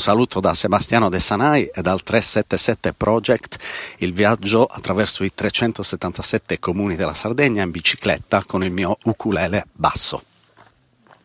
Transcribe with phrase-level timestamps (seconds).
[0.00, 3.58] Un saluto da Sebastiano De Sanai e dal 377 Project,
[3.98, 10.22] il viaggio attraverso i 377 comuni della Sardegna in bicicletta con il mio ukulele basso.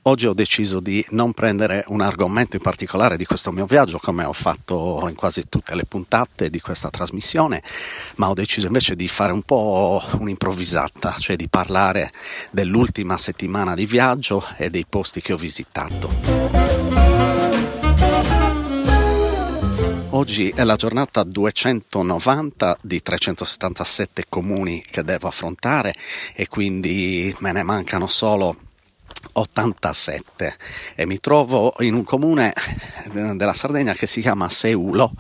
[0.02, 4.26] Oggi ho deciso di non prendere un argomento in particolare di questo mio viaggio, come
[4.26, 7.64] ho fatto in quasi tutte le puntate di questa trasmissione,
[8.16, 12.12] ma ho deciso invece di fare un po' un'improvvisata, cioè di parlare
[12.52, 17.05] dell'ultima settimana di viaggio e dei posti che ho visitato.
[20.26, 25.94] Oggi è la giornata 290 di 377 comuni che devo affrontare
[26.34, 28.58] e quindi me ne mancano solo
[29.34, 30.56] 87
[30.96, 32.56] e mi trovo in un comune
[33.14, 35.12] della Sardegna che si chiama Seulo.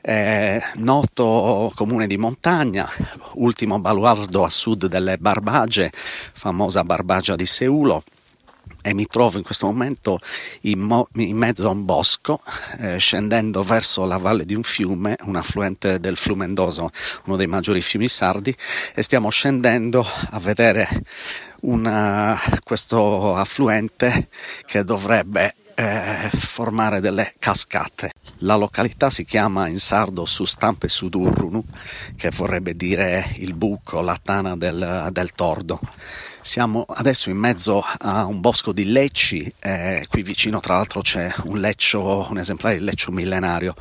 [0.00, 2.88] Eh, noto comune di montagna,
[3.34, 8.04] ultimo baluardo a sud delle Barbagie, famosa Barbagia di Seulo
[8.86, 10.20] e mi trovo in questo momento
[10.62, 12.40] in, mo- in mezzo a un bosco,
[12.78, 16.90] eh, scendendo verso la valle di un fiume, un affluente del Flumendoso,
[17.24, 18.54] uno dei maggiori fiumi sardi,
[18.94, 20.88] e stiamo scendendo a vedere
[21.62, 24.28] una, questo affluente
[24.66, 28.12] che dovrebbe eh, formare delle cascate.
[28.40, 31.64] La località si chiama in sardo Sustampe Sudurrunu,
[32.16, 35.80] che vorrebbe dire il buco, la tana del, del tordo.
[36.42, 41.32] Siamo adesso in mezzo a un bosco di lecci, eh, qui vicino tra l'altro c'è
[41.44, 43.74] un leccio, un esemplare di leccio millenario.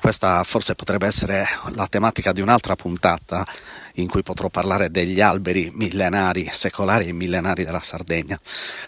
[0.00, 3.46] Questa forse potrebbe essere la tematica di un'altra puntata
[3.94, 8.38] in cui potrò parlare degli alberi millenari, secolari e millenari della Sardegna.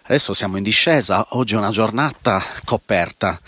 [0.05, 3.41] Adesso siamo in discesa, oggi è una giornata coperta.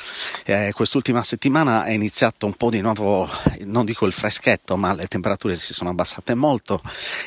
[0.45, 3.29] Eh, quest'ultima settimana è iniziato un po' di nuovo,
[3.61, 6.81] non dico il freschetto, ma le temperature si sono abbassate molto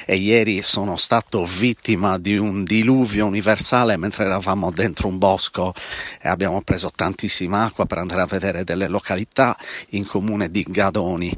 [0.05, 5.73] e ieri sono stato vittima di un diluvio universale mentre eravamo dentro un bosco
[6.21, 9.57] e abbiamo preso tantissima acqua per andare a vedere delle località
[9.89, 11.35] in comune di Gadoni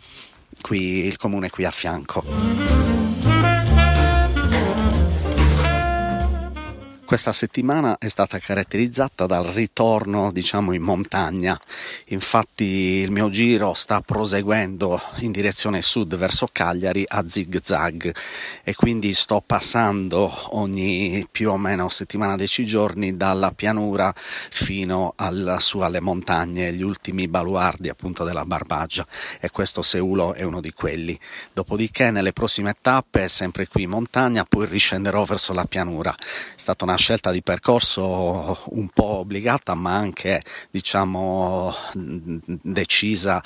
[0.62, 2.91] qui, il comune qui a fianco.
[7.12, 11.60] Questa settimana è stata caratterizzata dal ritorno, diciamo, in montagna.
[12.06, 18.16] Infatti il mio giro sta proseguendo in direzione sud verso Cagliari a zig zag
[18.64, 24.14] e quindi sto passando ogni più o meno settimana dieci giorni dalla pianura
[24.50, 29.06] fino alla, su alle montagne, gli ultimi baluardi appunto della Barbagia
[29.42, 31.20] e questo Seulo è uno di quelli.
[31.52, 36.16] Dopodiché nelle prossime tappe, sempre qui in montagna, poi riscenderò verso la pianura.
[36.16, 36.24] È
[36.56, 43.44] stata una scelta di percorso un po' obbligata ma anche diciamo decisa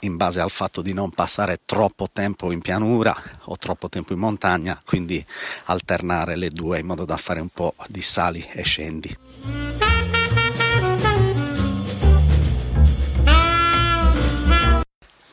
[0.00, 4.18] in base al fatto di non passare troppo tempo in pianura o troppo tempo in
[4.18, 5.24] montagna, quindi
[5.64, 9.18] alternare le due in modo da fare un po' di sali e scendi.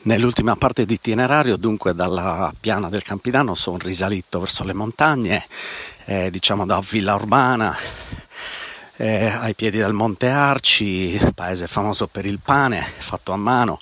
[0.02, 5.46] Nell'ultima parte di itinerario, dunque dalla piana del Campidano, sono risalito verso le montagne
[6.08, 7.76] eh, diciamo da Villa Urbana
[8.96, 13.78] eh, ai piedi del Monte Arci, paese famoso per il pane fatto a mano.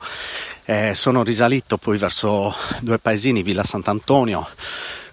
[0.64, 4.46] Eh, sono risalito poi verso due paesini, Villa Sant'Antonio,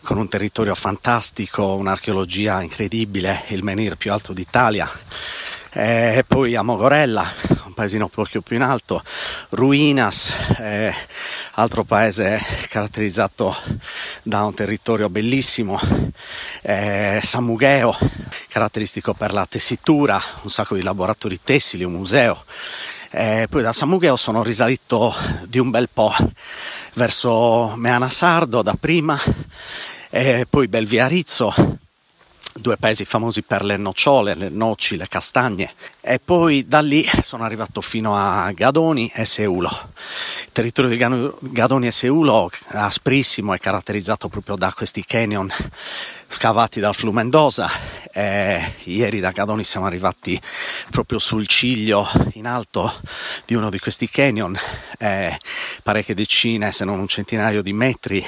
[0.01, 4.89] con un territorio fantastico, un'archeologia incredibile, il menhir più alto d'Italia.
[5.75, 7.27] Eh, poi a Mogorella,
[7.65, 9.03] un paesino poco più in alto,
[9.49, 10.93] Ruinas, eh,
[11.53, 13.55] altro paese caratterizzato
[14.23, 15.79] da un territorio bellissimo,
[16.63, 17.95] eh, San Mugheo,
[18.47, 22.43] caratteristico per la tessitura, un sacco di laboratori tessili, un museo.
[23.11, 25.13] Eh, poi da San Mugheo sono risalito
[25.45, 26.13] di un bel po'
[26.95, 29.19] verso Meana Sardo da prima,
[30.09, 31.53] e poi Belviarizzo,
[32.53, 37.43] due paesi famosi per le nocciole, le noci, le castagne e poi da lì sono
[37.43, 39.69] arrivato fino a Gadoni e Seulo.
[40.45, 45.51] Il territorio di Gadoni e Seulo asprissimo è caratterizzato proprio da questi canyon
[46.27, 48.01] scavati dal Flumendosa.
[48.15, 50.39] E ieri da Gadoni siamo arrivati
[50.91, 52.93] proprio sul ciglio in alto
[53.45, 54.55] di uno di questi canyon,
[54.99, 55.35] e
[55.81, 58.23] parecchie decine se non un centinaio di metri,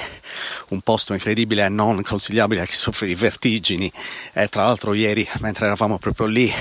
[0.70, 3.90] un posto incredibile e non consigliabile a chi soffre di vertigini.
[4.32, 6.52] E tra l'altro ieri mentre eravamo proprio lì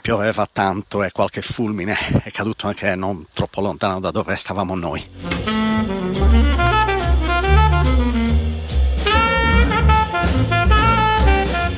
[0.00, 1.94] pioveva tanto e qualche fulmine
[2.24, 5.61] è caduto anche non troppo lontano da dove stavamo noi.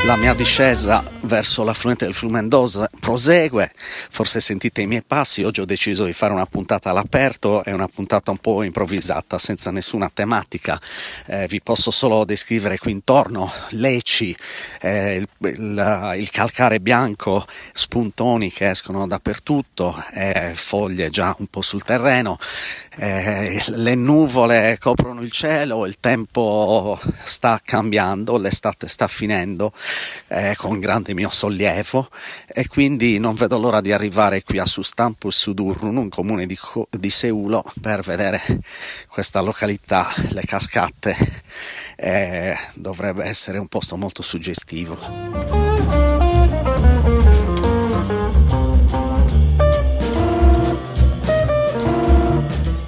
[0.04, 3.72] La mia discesa verso l'affluente del Flumendosa prosegue,
[4.10, 7.88] forse sentite i miei passi, oggi ho deciso di fare una puntata all'aperto, è una
[7.88, 10.78] puntata un po' improvvisata, senza nessuna tematica,
[11.26, 13.50] eh, vi posso solo descrivere qui intorno.
[13.70, 14.36] Leci,
[14.82, 21.62] eh, il, il, il, calcare bianco, spuntoni che escono dappertutto, eh, foglie già un po'
[21.62, 22.38] sul terreno,
[22.96, 29.72] eh, le nuvole coprono il cielo, il tempo sta cambiando, l'estate sta finendo
[30.28, 32.08] eh, con grande mio sollievo
[32.46, 36.58] e quindi non vedo l'ora di arrivare qui a Sustampus Sudurrun, un comune di,
[36.90, 38.42] di Seulo, per vedere
[39.08, 41.42] questa località, le cascate.
[41.96, 45.63] Eh, dovrebbe essere un posto molto suggestivo.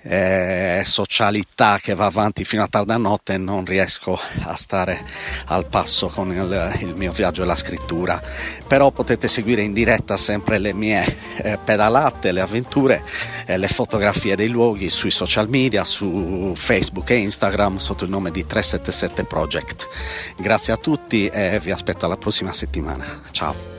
[0.04, 5.08] eh, socialità che va avanti fino a tarda notte e non riesco a stare
[5.46, 8.22] al passo con il, il, mio viaggio e la scrittura.
[8.68, 11.04] Però potete seguire in diretta sempre le mie
[11.38, 13.04] eh, pedalate, le avventure
[13.46, 18.32] e le fotografie dei luoghi sui social media, su Facebook e Instagram sotto il nome
[18.32, 19.88] di 377 Project.
[20.38, 23.22] Grazie a tutti e vi aspetto alla prossima settimana.
[23.32, 23.79] Ciao.